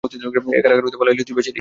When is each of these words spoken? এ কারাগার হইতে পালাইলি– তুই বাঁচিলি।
এ 0.03 0.59
কারাগার 0.63 0.83
হইতে 0.85 0.99
পালাইলি– 0.99 1.25
তুই 1.27 1.35
বাঁচিলি। 1.35 1.49